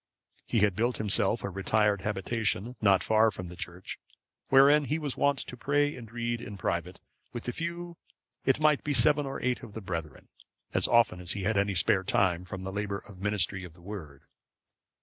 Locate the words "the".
3.45-3.55, 9.73-9.79, 12.61-12.71, 13.75-13.81